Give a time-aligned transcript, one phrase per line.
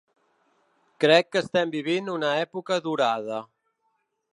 [1.05, 3.43] Crec que estem vivint una època durada.